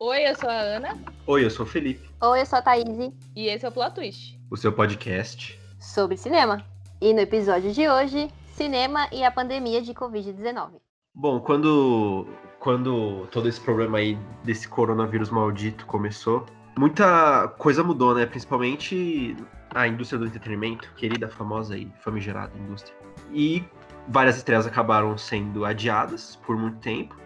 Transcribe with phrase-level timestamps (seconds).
[0.00, 0.96] Oi, eu sou a Ana.
[1.26, 2.08] Oi, eu sou o Felipe.
[2.20, 3.12] Oi, eu sou a Thaís.
[3.34, 4.38] E esse é o Plot Twist.
[4.48, 6.64] O seu podcast sobre cinema.
[7.00, 10.74] E no episódio de hoje, cinema e a pandemia de Covid-19.
[11.12, 12.28] Bom, quando,
[12.60, 16.46] quando todo esse problema aí desse coronavírus maldito começou,
[16.78, 18.24] muita coisa mudou, né?
[18.24, 19.36] Principalmente
[19.74, 22.96] a indústria do entretenimento, querida, famosa e famigerada indústria.
[23.32, 23.64] E
[24.06, 27.16] várias estreias acabaram sendo adiadas por muito tempo.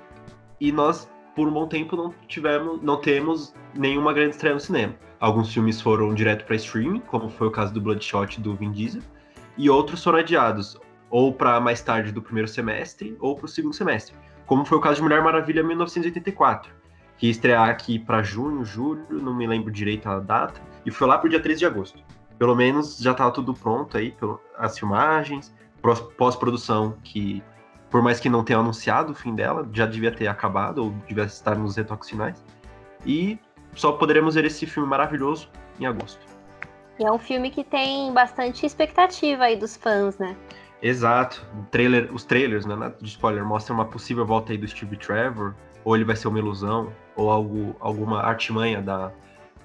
[0.59, 4.95] E nós por um bom tempo não tivemos, não temos nenhuma grande estreia no cinema.
[5.21, 9.03] Alguns filmes foram direto para streaming, como foi o caso do Bloodshot do Vin Diesel,
[9.57, 10.79] e outros foram adiados,
[11.11, 14.15] ou para mais tarde do primeiro semestre, ou para o segundo semestre,
[14.47, 16.73] como foi o caso de Mulher Maravilha 1984,
[17.17, 21.07] que ia estrear aqui para junho, julho, não me lembro direito a data, e foi
[21.07, 22.03] lá para o dia 13 de agosto.
[22.39, 24.15] Pelo menos já estava tudo pronto aí,
[24.59, 25.55] as filmagens,
[26.17, 27.43] pós-produção que
[27.93, 31.25] por mais que não tenha anunciado o fim dela, já devia ter acabado, ou devia
[31.25, 32.43] estar nos retoques finais.
[33.05, 33.39] E
[33.75, 36.27] só poderemos ver esse filme maravilhoso em agosto.
[36.99, 40.35] E é um filme que tem bastante expectativa aí dos fãs, né?
[40.81, 41.47] Exato.
[41.71, 45.95] trailer, os trailers, né, de spoiler, mostram uma possível volta aí do Steve Trevor, ou
[45.95, 49.13] ele vai ser uma ilusão, ou algo, alguma artimanha da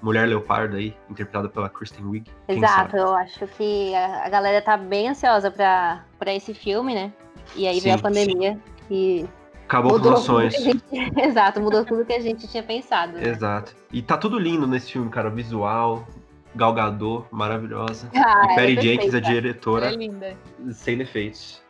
[0.02, 2.30] Mulher Leopardo aí, interpretada pela Kristen Wiig.
[2.46, 6.04] Exato, eu acho que a galera tá bem ansiosa para
[6.34, 7.12] esse filme, né?
[7.56, 8.60] E aí sim, veio a pandemia sim.
[8.90, 9.28] e.
[9.66, 10.54] Acabou com os sonhos.
[10.54, 10.82] Gente...
[11.20, 13.12] Exato, mudou tudo que a gente tinha pensado.
[13.12, 13.28] Né?
[13.28, 13.74] Exato.
[13.92, 15.28] E tá tudo lindo nesse filme, cara.
[15.28, 16.06] Visual,
[16.54, 18.10] Galgador, maravilhosa.
[18.14, 19.86] Ah, e Perry é Jenkins, a diretora.
[19.86, 20.36] É linda.
[20.72, 21.62] Sem defeitos.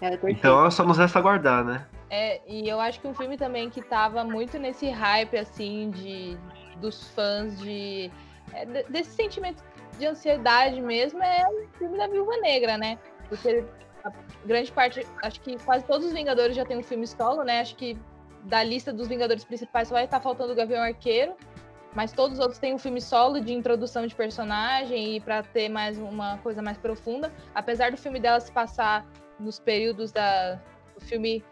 [0.00, 1.86] É então só nos resta aguardar, né?
[2.10, 6.36] É, e eu acho que um filme também que tava muito nesse hype, assim, de
[6.76, 8.10] dos fãs de.
[8.52, 9.62] É, desse sentimento
[9.98, 12.98] de ansiedade mesmo é o filme da Viúva Negra, né?
[13.28, 13.64] Porque
[14.44, 17.60] grande parte, acho que quase todos os Vingadores já tem um filme solo, né?
[17.60, 17.96] Acho que
[18.44, 21.34] da lista dos Vingadores principais só vai estar faltando o Gavião Arqueiro,
[21.94, 25.68] mas todos os outros têm um filme solo de introdução de personagem e para ter
[25.68, 27.32] mais uma coisa mais profunda.
[27.54, 29.06] Apesar do filme dela se passar
[29.38, 30.54] nos períodos da,
[30.94, 31.44] do filme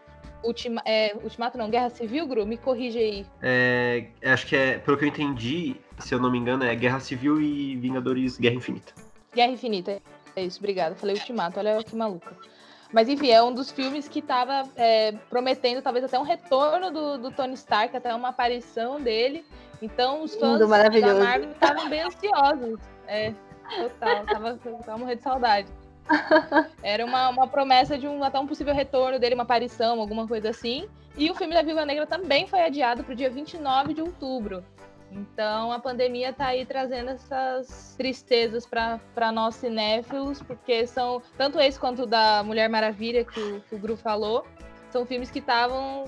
[0.43, 3.25] Ultima, é, Ultimato, não, Guerra Civil, Gru, me corrige aí.
[3.41, 6.99] É, acho que é, pelo que eu entendi, se eu não me engano, é Guerra
[6.99, 8.93] Civil e Vingadores Guerra Infinita.
[9.33, 10.01] Guerra Infinita,
[10.35, 10.95] é isso, obrigada.
[10.95, 12.35] Falei Ultimato, olha que maluca.
[12.91, 17.17] Mas enfim, é um dos filmes que estava é, prometendo talvez até um retorno do,
[17.17, 19.45] do, Tony Stark, até uma aparição dele.
[19.81, 22.79] Então os fãs da Marvel estavam bem ansiosos.
[23.07, 23.33] É,
[23.77, 25.67] total, tava, tava morrendo de saudade.
[26.83, 30.49] Era uma, uma promessa de um, até um possível retorno dele, uma aparição, alguma coisa
[30.49, 30.87] assim.
[31.17, 34.63] E o filme da Viva Negra também foi adiado para o dia 29 de outubro.
[35.11, 41.79] Então a pandemia está aí trazendo essas tristezas para nós cinéfilos, porque são tanto esse
[41.79, 44.45] quanto o da Mulher Maravilha que o, que o Gru falou,
[44.89, 46.05] são filmes que estavam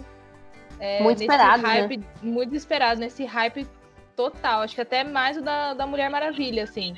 [0.80, 2.06] é, muito esperados, hype, né?
[2.22, 3.68] muito esperados nesse hype
[4.16, 4.62] total.
[4.62, 6.96] Acho que até mais o da, da Mulher Maravilha, assim.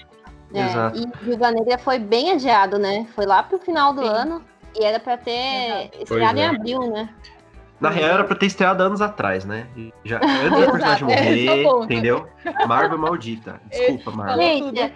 [0.53, 0.99] É, Exato.
[0.99, 3.07] E Viva Negra foi bem adiado, né?
[3.15, 4.07] Foi lá pro final do Sim.
[4.07, 4.45] ano
[4.79, 6.47] e era para ter estreado em é.
[6.47, 7.09] abril, né?
[7.89, 9.67] Na real, era pra ter estreado anos atrás, né?
[10.03, 12.27] Já, antes do personagem morrer, é, entendeu?
[12.67, 13.61] Marvel maldita.
[13.69, 14.37] Desculpa, Marvel.
[14.37, 14.93] Gente,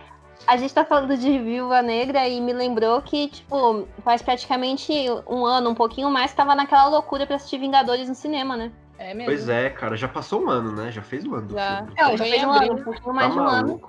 [0.47, 4.91] a gente tá falando de Viúva Negra e me lembrou que, tipo, faz praticamente
[5.27, 8.71] um ano, um pouquinho mais, tava naquela loucura pra assistir Vingadores no cinema, né?
[8.97, 9.31] É mesmo.
[9.31, 10.91] Pois é, cara, já passou um ano, né?
[10.91, 11.49] Já fez um ano.
[11.51, 13.81] Já, Não, já fez um ano, um pouquinho mais tá de um ano.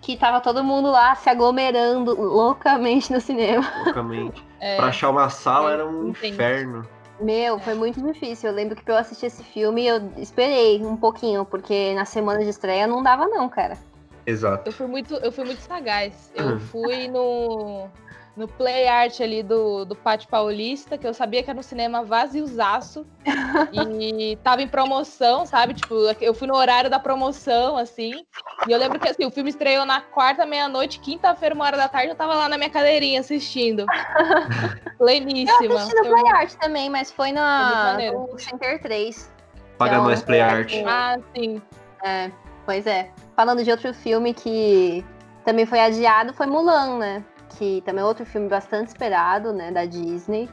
[0.00, 3.64] Que tava todo mundo lá se aglomerando loucamente no cinema.
[3.84, 4.44] Loucamente.
[4.60, 6.34] É, pra achar uma sala era um entendi.
[6.34, 6.86] inferno.
[7.22, 8.50] Meu, foi muito difícil.
[8.50, 12.40] Eu lembro que pra eu assistir esse filme eu esperei um pouquinho, porque na semana
[12.42, 13.78] de estreia não dava, não, cara.
[14.26, 14.68] Exato.
[14.68, 16.32] Eu fui muito, eu fui muito sagaz.
[16.34, 17.88] Eu fui no,
[18.36, 22.02] no play art ali do, do Pátio Paulista, que eu sabia que era um cinema
[22.02, 23.06] vaziozaço.
[23.72, 25.74] e tava em promoção, sabe?
[25.74, 28.24] Tipo, eu fui no horário da promoção, assim.
[28.66, 31.88] E eu lembro que assim, o filme estreou na quarta, meia-noite, quinta-feira, uma hora da
[31.88, 33.84] tarde, eu tava lá na minha cadeirinha assistindo.
[34.98, 35.64] Pleníssima.
[35.64, 39.32] Eu assisti no Play Art também, mas foi na, no Center 3.
[39.76, 40.72] Paga então, mais Play Art.
[40.86, 41.60] Ah, sim.
[42.02, 42.30] É,
[42.64, 43.10] pois é.
[43.36, 45.04] Falando de outro filme que
[45.44, 47.24] também foi adiado, foi Mulan, né?
[47.56, 50.48] Que também é outro filme bastante esperado, né, da Disney,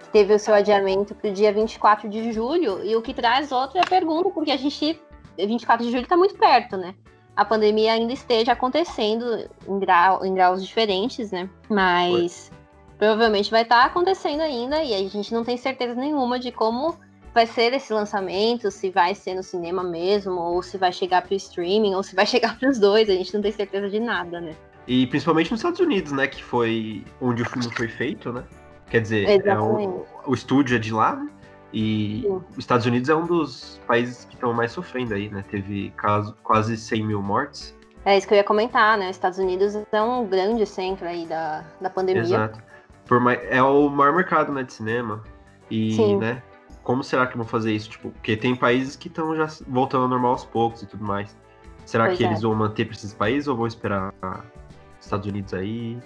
[0.00, 3.52] que teve o seu adiamento para o dia 24 de julho, e o que traz
[3.52, 5.00] outra pergunta, porque a gente,
[5.38, 6.94] 24 de julho está muito perto, né?
[7.36, 11.48] A pandemia ainda esteja acontecendo em, grau, em graus diferentes, né?
[11.68, 12.58] Mas Foi.
[12.98, 16.98] provavelmente vai estar tá acontecendo ainda, e a gente não tem certeza nenhuma de como
[17.32, 21.32] vai ser esse lançamento, se vai ser no cinema mesmo, ou se vai chegar para
[21.32, 24.00] o streaming, ou se vai chegar para os dois, a gente não tem certeza de
[24.00, 24.56] nada, né?
[24.90, 26.26] E principalmente nos Estados Unidos, né?
[26.26, 28.42] Que foi onde o filme foi feito, né?
[28.88, 31.30] Quer dizer, é o, o estúdio é de lá, né?
[31.72, 32.42] E Sim.
[32.50, 35.44] os Estados Unidos é um dos países que estão mais sofrendo aí, né?
[35.48, 37.72] Teve caso, quase 100 mil mortes.
[38.04, 39.08] É isso que eu ia comentar, né?
[39.08, 42.22] Os Estados Unidos é um grande centro aí da, da pandemia.
[42.22, 42.60] Exato.
[43.06, 45.22] Por mais, é o maior mercado né, de cinema.
[45.70, 46.16] E, Sim.
[46.16, 46.42] né?
[46.82, 47.90] Como será que vão fazer isso?
[47.90, 51.36] Tipo, porque tem países que estão já voltando ao normal aos poucos e tudo mais.
[51.86, 52.26] Será Pois que é.
[52.26, 54.12] eles vão manter para esses países ou vão esperar
[55.00, 55.98] Estados Unidos aí?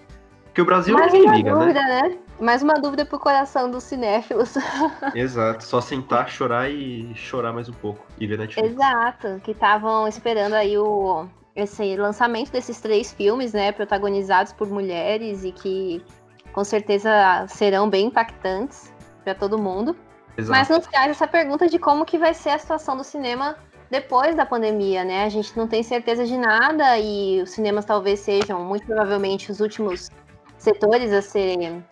[0.44, 1.60] Porque o Brasil Mais ninguém uma liga, né?
[1.60, 2.18] dúvida, né?
[2.40, 4.54] Mais uma dúvida pro coração dos cinéfilos.
[5.14, 5.64] Exato.
[5.64, 8.06] Só sentar, chorar e chorar mais um pouco.
[8.20, 8.72] E ver Netflix.
[8.72, 11.26] Exato, que estavam esperando aí o
[11.56, 16.04] esse lançamento desses três filmes, né, protagonizados por mulheres e que
[16.52, 17.10] com certeza
[17.48, 18.92] serão bem impactantes
[19.22, 19.96] para todo mundo.
[20.36, 20.58] Exato.
[20.58, 23.56] Mas nos traz essa pergunta de como que vai ser a situação do cinema
[23.90, 25.24] depois da pandemia, né?
[25.24, 29.60] A gente não tem certeza de nada e os cinemas talvez sejam muito provavelmente os
[29.60, 30.10] últimos
[30.58, 31.84] setores a serem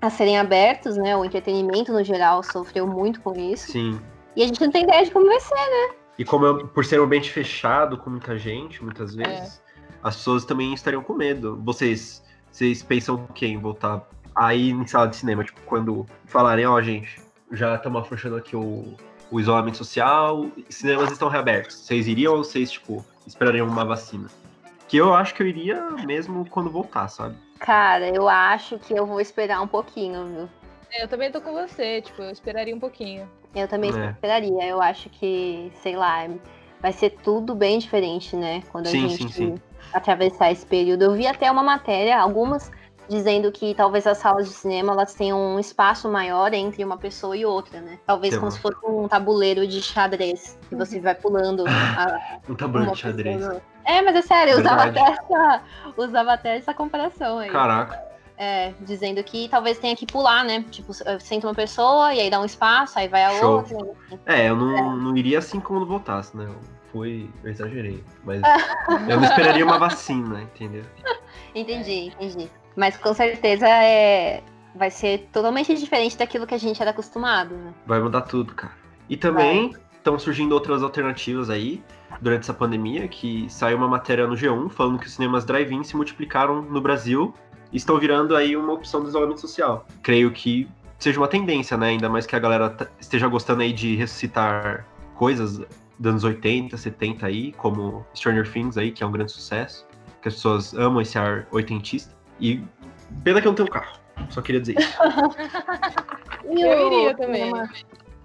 [0.00, 1.16] a serem abertos, né?
[1.16, 3.72] O entretenimento no geral sofreu muito com isso.
[3.72, 3.98] Sim.
[4.36, 5.96] E a gente não tem ideia de como vai ser.
[6.18, 9.62] E como eu- por ser um ambiente fechado com muita gente, muitas vezes,
[10.02, 11.58] as pessoas também estariam com medo.
[11.64, 12.22] Vocês,
[12.52, 15.42] vocês pensam o quê em voltar aí em sala de cinema?
[15.42, 17.18] Tipo, quando falarem, ó, gente,
[17.52, 18.94] já estamos afrouxando aqui o,
[19.30, 21.76] o isolamento social, cinemas estão reabertos.
[21.76, 24.28] Vocês iriam ou vocês, tipo, esperariam uma vacina?
[24.88, 27.36] Que eu acho que eu iria mesmo quando voltar, sabe?
[27.58, 30.48] Cara, eu acho que eu vou esperar um pouquinho, viu?
[30.92, 33.28] É, Eu também tô com você, tipo, eu esperaria um pouquinho.
[33.54, 34.10] Eu também É.
[34.10, 34.66] esperaria.
[34.66, 36.28] Eu acho que, sei lá,
[36.80, 38.62] vai ser tudo bem diferente, né?
[38.70, 39.54] Quando a Sim, gente sim, sim.
[39.92, 41.02] atravessar esse período.
[41.02, 42.70] Eu vi até uma matéria, algumas
[43.08, 47.36] dizendo que talvez as salas de cinema elas tenham um espaço maior entre uma pessoa
[47.36, 47.98] e outra, né?
[48.06, 52.38] Talvez Tem como uma- se fosse um tabuleiro de xadrez, que você vai pulando a,
[52.48, 53.36] Um tabuleiro de xadrez.
[53.36, 53.62] pessoa.
[53.84, 55.62] É, mas é sério, eu usava até, essa,
[55.96, 57.50] usava até essa comparação aí.
[57.50, 58.04] Caraca.
[58.38, 60.62] É, dizendo que talvez tenha que pular, né?
[60.70, 63.58] Tipo, senta uma pessoa e aí dá um espaço, aí vai a Show.
[63.58, 63.76] outra.
[64.26, 66.44] É, eu não, não iria assim quando voltasse, né?
[66.46, 66.60] Eu
[66.92, 68.04] fui, eu exagerei.
[68.24, 68.42] Mas
[69.08, 70.84] eu não esperaria uma vacina, entendeu?
[71.54, 72.50] Entendi, entendi.
[72.76, 74.42] Mas com certeza é,
[74.74, 77.72] vai ser totalmente diferente daquilo que a gente era acostumado, né?
[77.86, 78.74] Vai mudar tudo, cara.
[79.08, 81.82] E também estão surgindo outras alternativas aí
[82.20, 85.96] durante essa pandemia, que saiu uma matéria no G1 falando que os cinemas drive-in se
[85.96, 87.34] multiplicaram no Brasil
[87.72, 89.86] e estão virando aí uma opção do isolamento social.
[90.02, 90.68] Creio que
[90.98, 91.88] seja uma tendência, né?
[91.88, 95.58] Ainda mais que a galera t- esteja gostando aí de ressuscitar coisas
[95.98, 99.86] dos anos 80, 70 aí, como Stranger Things aí, que é um grande sucesso,
[100.22, 102.15] que as pessoas amam esse ar oitentista.
[102.40, 102.62] E
[103.24, 103.98] pena que eu não tenho carro.
[104.30, 104.98] Só queria dizer isso.
[106.48, 107.44] Eu iria também.
[107.44, 107.68] cinema-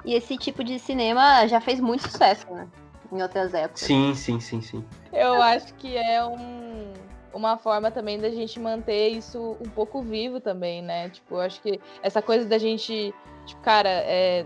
[0.06, 2.68] E esse tipo de cinema já fez muito sucesso, né?
[3.12, 3.82] Em outras épocas.
[3.82, 4.86] Sim, sim, sim, sim.
[5.12, 6.94] Eu acho que é um,
[7.34, 11.10] uma forma também da gente manter isso um pouco vivo também, né?
[11.10, 13.14] Tipo, eu acho que essa coisa da gente,
[13.46, 14.46] tipo, cara, é,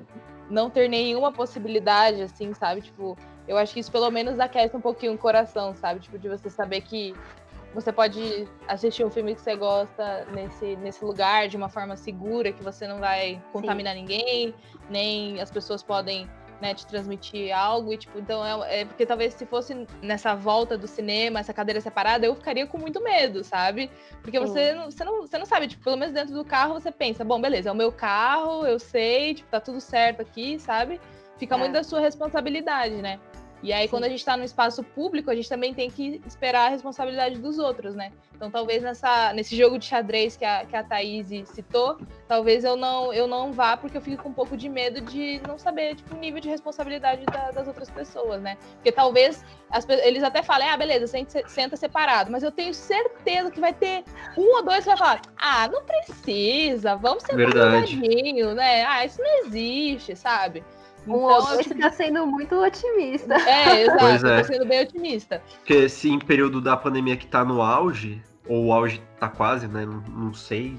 [0.50, 2.82] não ter nenhuma possibilidade, assim, sabe?
[2.82, 3.18] Tipo,
[3.48, 6.00] eu acho que isso pelo menos aquece um pouquinho o coração, sabe?
[6.00, 7.14] Tipo, de você saber que
[7.76, 12.54] você pode assistir um filme que você gosta nesse, nesse lugar de uma forma segura,
[12.54, 14.56] que você não vai contaminar ninguém,
[14.90, 16.28] nem as pessoas podem
[16.62, 20.78] né, te transmitir algo e tipo, então é, é porque talvez se fosse nessa volta
[20.78, 23.92] do cinema, essa cadeira separada, eu ficaria com muito medo, sabe?
[24.22, 26.92] Porque você não, você não, você não sabe, tipo, pelo menos dentro do carro você
[26.92, 31.00] pensa, bom, beleza, é o meu carro, eu sei, tipo, tá tudo certo aqui, sabe?
[31.38, 31.58] Fica É.
[31.58, 33.20] muito da sua responsabilidade, né?
[33.66, 33.90] E aí, Sim.
[33.90, 37.40] quando a gente tá no espaço público, a gente também tem que esperar a responsabilidade
[37.40, 38.12] dos outros, né?
[38.36, 42.76] Então, talvez nessa, nesse jogo de xadrez que a, que a Thaís citou, talvez eu
[42.76, 45.96] não, eu não vá, porque eu fico com um pouco de medo de não saber,
[45.96, 48.56] tipo, o nível de responsabilidade da- das outras pessoas, né?
[48.76, 53.50] Porque talvez as eles até falem, ah, beleza, senta, senta separado, mas eu tenho certeza
[53.50, 54.04] que vai ter
[54.38, 57.96] um ou dois que vai falar, ah, não precisa, vamos sentar Verdade.
[57.96, 58.86] grudadinho, né?
[58.86, 60.64] Ah, isso não existe, sabe?
[61.08, 63.36] Um Então, outro eu, você tá sendo muito otimista.
[63.36, 64.42] é, exato, Pois eu é.
[64.42, 65.42] tô sendo bem otimista.
[65.60, 69.68] Porque se em período da pandemia que tá no auge, ou o auge tá quase,
[69.68, 69.86] né?
[69.86, 70.78] Não, não sei.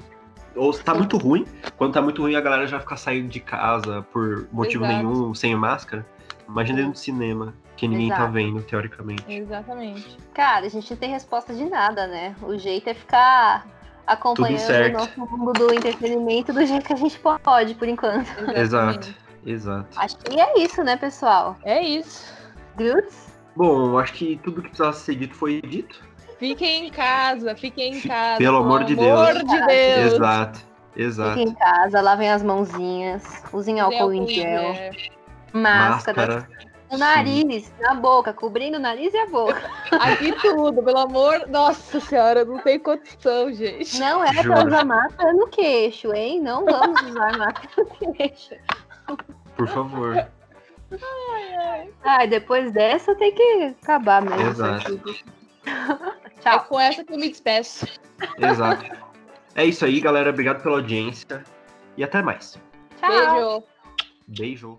[0.55, 1.45] Ou se tá muito ruim.
[1.77, 4.99] Quando tá muito ruim, a galera já fica saindo de casa por motivo Exato.
[5.05, 6.07] nenhum, sem máscara.
[6.49, 8.33] Imagina dentro do cinema, que ninguém tá Exato.
[8.33, 9.25] vendo, teoricamente.
[9.29, 10.17] Exatamente.
[10.33, 12.35] Cara, a gente não tem resposta de nada, né?
[12.43, 13.67] O jeito é ficar
[14.07, 18.29] acompanhando o nosso mundo do entretenimento do jeito que a gente pode, por enquanto.
[18.57, 19.13] Exato.
[19.47, 19.89] Exato.
[19.99, 21.57] Acho que é isso, né, pessoal?
[21.65, 22.35] É isso.
[22.77, 23.27] Groots?
[23.57, 26.05] Bom, acho que tudo que precisava ser dito foi dito.
[26.39, 28.37] Fiquem em casa, fiquem em casa.
[28.37, 29.39] Pelo amor de amor Deus.
[29.39, 30.13] de Deus.
[30.13, 30.61] Exato,
[30.95, 31.31] exato.
[31.31, 34.75] Fiquem em casa, lavem as mãozinhas, usem álcool em gel,
[35.55, 36.49] máscara, Máscara.
[36.93, 39.63] no nariz, na boca, cobrindo o nariz e a boca.
[39.99, 41.47] Aqui tudo, pelo amor.
[41.49, 43.99] Nossa senhora, não tem condição, gente.
[43.99, 44.49] Não é Juro.
[44.53, 46.43] pra usar máscara no queixo, hein?
[46.43, 48.55] Não vamos usar máscara no queixo.
[49.57, 50.29] Por favor.
[52.05, 54.49] Ai, depois dessa tem que acabar mesmo.
[54.49, 55.01] Exato.
[56.47, 56.65] É Tchau.
[56.67, 57.85] com essa que eu me despeço.
[58.39, 58.85] Exato.
[59.57, 60.31] É isso aí, galera.
[60.31, 61.43] Obrigado pela audiência.
[61.97, 62.57] E até mais.
[63.01, 63.65] Tchau.
[64.29, 64.79] Beijo.